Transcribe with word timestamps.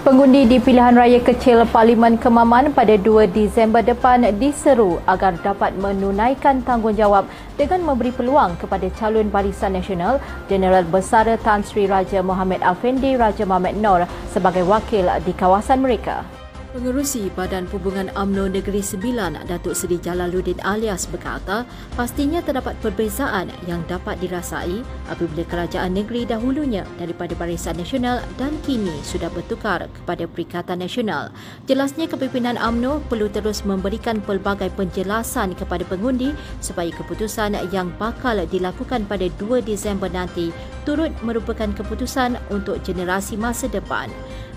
Pengundi 0.00 0.48
di 0.48 0.56
pilihan 0.56 0.96
raya 0.96 1.20
kecil 1.20 1.68
Parlimen 1.68 2.16
Kemaman 2.16 2.72
pada 2.72 2.96
2 2.96 3.28
Disember 3.36 3.84
depan 3.84 4.24
diseru 4.40 4.96
agar 5.04 5.36
dapat 5.44 5.76
menunaikan 5.76 6.64
tanggungjawab 6.64 7.28
dengan 7.60 7.84
memberi 7.84 8.08
peluang 8.08 8.56
kepada 8.56 8.88
calon 8.96 9.28
Barisan 9.28 9.76
Nasional 9.76 10.16
Jeneral 10.48 10.88
Besar 10.88 11.28
Tan 11.44 11.60
Sri 11.60 11.84
Raja 11.84 12.24
Mohamed 12.24 12.64
Afendi 12.64 13.12
Raja 13.20 13.44
Mohamed 13.44 13.76
Noor 13.76 14.08
sebagai 14.32 14.64
wakil 14.64 15.04
di 15.20 15.36
kawasan 15.36 15.84
mereka. 15.84 16.39
Pengerusi 16.70 17.34
Badan 17.34 17.66
Hubungan 17.74 18.14
UMNO 18.14 18.54
Negeri 18.54 18.78
Sembilan, 18.78 19.42
Datuk 19.42 19.74
Seri 19.74 19.98
Jalaluddin 19.98 20.62
alias 20.62 21.10
berkata, 21.10 21.66
pastinya 21.98 22.38
terdapat 22.38 22.78
perbezaan 22.78 23.50
yang 23.66 23.82
dapat 23.90 24.22
dirasai 24.22 24.78
apabila 25.10 25.42
kerajaan 25.50 25.98
negeri 25.98 26.22
dahulunya 26.30 26.86
daripada 26.94 27.34
Barisan 27.34 27.74
Nasional 27.74 28.22
dan 28.38 28.54
kini 28.62 28.94
sudah 29.02 29.26
bertukar 29.34 29.90
kepada 29.90 30.30
Perikatan 30.30 30.78
Nasional. 30.78 31.34
Jelasnya 31.66 32.06
kepimpinan 32.06 32.54
UMNO 32.54 33.02
perlu 33.10 33.26
terus 33.26 33.66
memberikan 33.66 34.22
pelbagai 34.22 34.70
penjelasan 34.78 35.58
kepada 35.58 35.82
pengundi 35.90 36.30
supaya 36.62 36.94
keputusan 36.94 37.58
yang 37.74 37.90
bakal 37.98 38.38
dilakukan 38.46 39.10
pada 39.10 39.26
2 39.42 39.58
Disember 39.66 40.06
nanti 40.06 40.54
turut 40.86 41.10
merupakan 41.26 41.74
keputusan 41.74 42.38
untuk 42.54 42.78
generasi 42.86 43.34
masa 43.34 43.66
depan. 43.66 44.06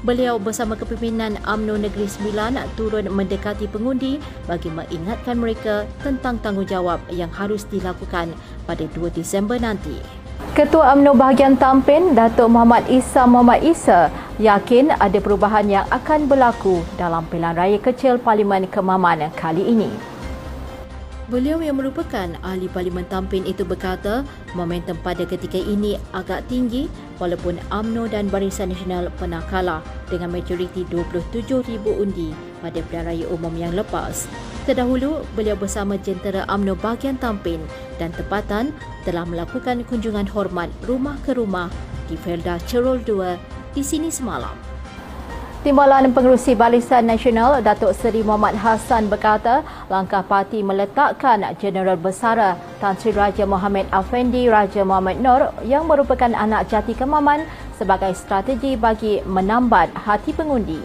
Beliau 0.04 0.36
bersama 0.36 0.76
kepimpinan 0.76 1.40
UMNO 1.48 1.80
Negeri 1.80 2.03
Sembilan 2.06 2.60
turun 2.78 3.08
mendekati 3.10 3.68
pengundi 3.68 4.20
bagi 4.46 4.70
mengingatkan 4.70 5.40
mereka 5.40 5.88
tentang 6.04 6.40
tanggungjawab 6.44 7.00
yang 7.12 7.32
harus 7.32 7.66
dilakukan 7.68 8.32
pada 8.64 8.86
2 8.92 9.12
Disember 9.12 9.60
nanti. 9.60 10.00
Ketua 10.54 10.94
UMNO 10.94 11.18
bahagian 11.18 11.58
Tampin, 11.58 12.14
Datuk 12.14 12.52
Muhammad 12.52 12.86
Isa 12.86 13.26
Muhammad 13.26 13.66
Isa, 13.66 14.14
yakin 14.38 14.94
ada 14.94 15.18
perubahan 15.18 15.66
yang 15.66 15.86
akan 15.90 16.30
berlaku 16.30 16.86
dalam 16.94 17.26
pilihan 17.26 17.58
raya 17.58 17.80
kecil 17.82 18.22
Parlimen 18.22 18.70
Kemaman 18.70 19.34
kali 19.34 19.66
ini. 19.66 20.13
Beliau 21.32 21.64
yang 21.64 21.80
merupakan 21.80 22.36
ahli 22.44 22.68
Parlimen 22.68 23.08
Tampin 23.08 23.48
itu 23.48 23.64
berkata 23.64 24.28
momentum 24.60 25.00
pada 25.00 25.24
ketika 25.24 25.56
ini 25.56 25.96
agak 26.12 26.44
tinggi 26.52 26.92
walaupun 27.16 27.56
AMNO 27.72 28.12
dan 28.12 28.28
Barisan 28.28 28.76
Nasional 28.76 29.08
pernah 29.16 29.40
kalah 29.48 29.80
dengan 30.12 30.36
majoriti 30.36 30.84
27,000 30.92 31.80
undi 31.80 32.36
pada 32.60 32.84
pilihan 32.84 33.08
raya 33.08 33.26
umum 33.32 33.56
yang 33.56 33.72
lepas. 33.72 34.28
Terdahulu, 34.68 35.24
beliau 35.32 35.56
bersama 35.56 35.96
jentera 35.96 36.44
AMNO 36.52 36.76
bahagian 36.76 37.16
Tampin 37.16 37.64
dan 37.96 38.12
tempatan 38.12 38.76
telah 39.08 39.24
melakukan 39.24 39.88
kunjungan 39.88 40.28
hormat 40.28 40.68
rumah 40.84 41.16
ke 41.24 41.40
rumah 41.40 41.72
di 42.12 42.20
Felda 42.20 42.60
Cerol 42.68 43.00
2 43.00 43.72
di 43.72 43.80
sini 43.80 44.12
semalam. 44.12 44.73
Timbalan 45.64 46.12
Pengerusi 46.12 46.60
Barisan 46.60 47.08
Nasional 47.08 47.64
Datuk 47.64 47.96
Seri 47.96 48.20
Muhammad 48.20 48.60
Hassan 48.60 49.08
berkata 49.08 49.64
langkah 49.88 50.20
parti 50.20 50.60
meletakkan 50.60 51.40
Jeneral 51.56 51.96
Besar 51.96 52.60
Tan 52.84 53.00
Sri 53.00 53.16
Raja 53.16 53.48
Mohamed 53.48 53.88
Afendi 53.88 54.52
Raja 54.52 54.84
Mohamed 54.84 55.24
Nur 55.24 55.56
yang 55.64 55.88
merupakan 55.88 56.36
anak 56.36 56.68
jati 56.68 56.92
kemaman 56.92 57.48
sebagai 57.80 58.12
strategi 58.12 58.76
bagi 58.76 59.24
menambat 59.24 59.88
hati 59.96 60.36
pengundi. 60.36 60.84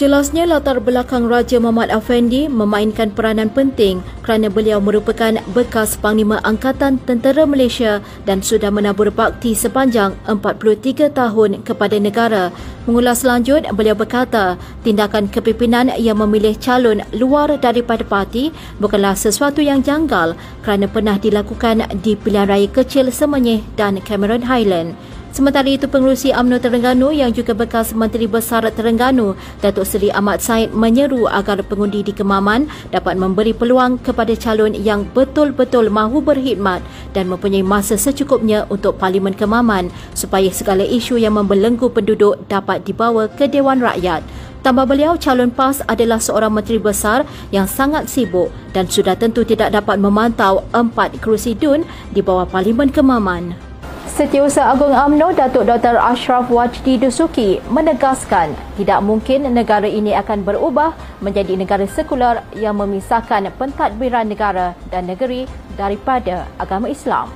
Jelasnya 0.00 0.48
latar 0.48 0.80
belakang 0.80 1.28
Raja 1.28 1.60
Muhammad 1.60 1.92
Afendi 1.92 2.48
memainkan 2.48 3.12
peranan 3.12 3.52
penting 3.52 4.00
kerana 4.24 4.48
beliau 4.48 4.80
merupakan 4.80 5.36
bekas 5.52 6.00
Panglima 6.00 6.40
Angkatan 6.40 6.96
Tentera 7.04 7.44
Malaysia 7.44 8.00
dan 8.24 8.40
sudah 8.40 8.72
menabur 8.72 9.12
bakti 9.12 9.52
sepanjang 9.52 10.16
43 10.24 11.12
tahun 11.12 11.60
kepada 11.68 12.00
negara. 12.00 12.48
Mengulas 12.88 13.28
lanjut, 13.28 13.68
beliau 13.76 13.92
berkata 13.92 14.56
tindakan 14.88 15.28
kepimpinan 15.28 15.92
yang 16.00 16.16
memilih 16.16 16.56
calon 16.56 17.04
luar 17.12 17.60
daripada 17.60 18.00
parti 18.00 18.56
bukanlah 18.80 19.12
sesuatu 19.12 19.60
yang 19.60 19.84
janggal 19.84 20.32
kerana 20.64 20.88
pernah 20.88 21.20
dilakukan 21.20 21.84
di 22.00 22.16
pilihan 22.16 22.48
raya 22.48 22.72
kecil 22.72 23.12
Semenyih 23.12 23.60
dan 23.76 24.00
Cameron 24.00 24.48
Highland. 24.48 24.96
Sementara 25.30 25.70
itu, 25.70 25.86
pengurusi 25.86 26.34
UMNO 26.34 26.58
Terengganu 26.58 27.14
yang 27.14 27.30
juga 27.30 27.54
bekas 27.54 27.94
Menteri 27.94 28.26
Besar 28.26 28.66
Terengganu, 28.66 29.38
Datuk 29.62 29.86
Seri 29.86 30.10
Ahmad 30.10 30.42
Said 30.42 30.74
menyeru 30.74 31.30
agar 31.30 31.62
pengundi 31.62 32.02
di 32.02 32.10
Kemaman 32.10 32.66
dapat 32.90 33.14
memberi 33.14 33.54
peluang 33.54 34.02
kepada 34.02 34.34
calon 34.34 34.74
yang 34.74 35.06
betul-betul 35.14 35.86
mahu 35.86 36.18
berkhidmat 36.18 36.82
dan 37.14 37.30
mempunyai 37.30 37.62
masa 37.62 37.94
secukupnya 37.94 38.66
untuk 38.74 38.98
Parlimen 38.98 39.30
Kemaman 39.38 39.94
supaya 40.18 40.50
segala 40.50 40.82
isu 40.82 41.14
yang 41.14 41.38
membelenggu 41.38 41.94
penduduk 41.94 42.34
dapat 42.50 42.82
dibawa 42.82 43.30
ke 43.30 43.46
Dewan 43.46 43.78
Rakyat. 43.78 44.26
Tambah 44.66 44.82
beliau, 44.82 45.14
calon 45.14 45.54
PAS 45.54 45.80
adalah 45.86 46.18
seorang 46.18 46.50
menteri 46.50 46.82
besar 46.82 47.22
yang 47.54 47.70
sangat 47.70 48.10
sibuk 48.10 48.50
dan 48.74 48.90
sudah 48.90 49.14
tentu 49.14 49.46
tidak 49.46 49.72
dapat 49.72 49.94
memantau 49.96 50.66
empat 50.74 51.22
kerusi 51.22 51.54
DUN 51.54 51.86
di 52.10 52.18
bawah 52.18 52.50
Parlimen 52.50 52.90
Kemaman. 52.90 53.69
Setiausaha 54.20 54.76
Agung 54.76 54.92
AMNO 54.92 55.32
Datuk 55.32 55.64
Dr. 55.64 55.96
Ashraf 55.96 56.52
Wajdi 56.52 57.00
Dusuki 57.00 57.56
menegaskan 57.72 58.52
tidak 58.76 59.00
mungkin 59.00 59.48
negara 59.48 59.88
ini 59.88 60.12
akan 60.12 60.44
berubah 60.44 60.92
menjadi 61.24 61.56
negara 61.56 61.88
sekular 61.88 62.44
yang 62.52 62.76
memisahkan 62.76 63.48
pentadbiran 63.56 64.28
negara 64.28 64.76
dan 64.92 65.08
negeri 65.08 65.48
daripada 65.72 66.44
agama 66.60 66.92
Islam. 66.92 67.32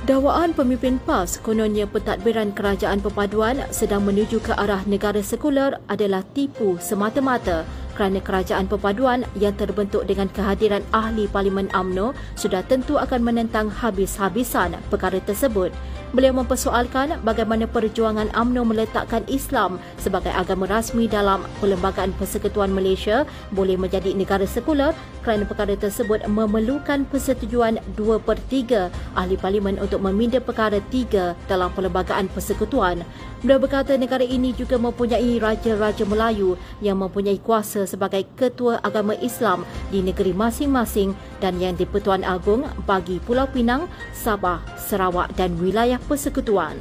Dakwaan 0.00 0.56
pemimpin 0.56 0.96
PAS 1.04 1.36
kononnya 1.44 1.84
pentadbiran 1.84 2.56
kerajaan 2.56 3.04
perpaduan 3.04 3.60
sedang 3.68 4.00
menuju 4.08 4.40
ke 4.40 4.56
arah 4.56 4.80
negara 4.88 5.20
sekular 5.20 5.76
adalah 5.92 6.24
tipu 6.32 6.80
semata-mata 6.80 7.68
kerana 7.92 8.16
kerajaan 8.24 8.64
perpaduan 8.64 9.28
yang 9.36 9.52
terbentuk 9.60 10.08
dengan 10.08 10.32
kehadiran 10.32 10.80
ahli 10.96 11.28
Parlimen 11.28 11.68
AMNO 11.76 12.16
sudah 12.32 12.64
tentu 12.64 12.96
akan 12.96 13.20
menentang 13.20 13.68
habis-habisan 13.68 14.80
perkara 14.88 15.20
tersebut. 15.20 15.68
Beliau 16.10 16.34
mempersoalkan 16.34 17.22
bagaimana 17.22 17.70
perjuangan 17.70 18.34
AMNO 18.34 18.66
meletakkan 18.66 19.22
Islam 19.30 19.78
sebagai 19.94 20.34
agama 20.34 20.66
rasmi 20.66 21.06
dalam 21.06 21.46
Perlembagaan 21.62 22.10
Persekutuan 22.18 22.74
Malaysia 22.74 23.22
boleh 23.54 23.78
menjadi 23.78 24.10
negara 24.10 24.42
sekular 24.42 24.90
kerana 25.22 25.46
perkara 25.46 25.78
tersebut 25.78 26.26
memerlukan 26.26 27.06
persetujuan 27.06 27.78
2 27.94 28.26
per 28.26 28.42
3 28.50 28.90
ahli 29.14 29.38
parlimen 29.38 29.78
untuk 29.78 30.02
meminda 30.02 30.42
perkara 30.42 30.82
3 30.90 31.38
dalam 31.46 31.70
Perlembagaan 31.78 32.26
Persekutuan. 32.26 33.06
Beliau 33.46 33.62
berkata 33.62 33.94
negara 33.94 34.26
ini 34.26 34.50
juga 34.50 34.82
mempunyai 34.82 35.38
Raja-Raja 35.38 36.04
Melayu 36.10 36.58
yang 36.82 36.98
mempunyai 36.98 37.38
kuasa 37.38 37.86
sebagai 37.86 38.26
ketua 38.34 38.82
agama 38.82 39.14
Islam 39.22 39.62
di 39.94 40.02
negeri 40.02 40.34
masing-masing 40.34 41.14
dan 41.38 41.62
yang 41.62 41.78
di-Pertuan 41.78 42.26
Agong 42.26 42.66
bagi 42.84 43.22
Pulau 43.22 43.46
Pinang, 43.46 43.86
Sabah, 44.10 44.60
Sarawak 44.90 45.38
dan 45.38 45.54
wilayah 45.62 46.02
persekutuan. 46.02 46.74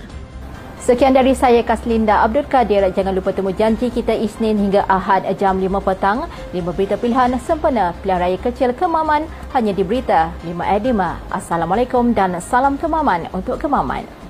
Sekian 0.81 1.13
dari 1.13 1.37
saya 1.37 1.61
Kaslinda 1.61 2.25
Abdul 2.25 2.49
Kadir. 2.49 2.81
Jangan 2.89 3.13
lupa 3.13 3.29
temu 3.29 3.53
janji 3.53 3.93
kita 3.93 4.15
Isnin 4.15 4.57
hingga 4.57 4.87
Ahad 4.89 5.27
jam 5.37 5.61
5 5.61 5.69
petang. 5.85 6.25
5 6.49 6.65
berita 6.73 6.97
pilihan 6.97 7.37
sempena 7.37 7.93
pilihan 8.01 8.17
raya 8.17 8.39
kecil 8.41 8.73
Kemaman 8.73 9.29
hanya 9.53 9.75
di 9.75 9.85
berita 9.85 10.33
5 10.41 10.49
at 10.65 10.81
5. 10.81 11.29
Assalamualaikum 11.29 12.15
dan 12.17 12.41
salam 12.41 12.79
Kemaman 12.81 13.29
untuk 13.37 13.61
Kemaman. 13.61 14.28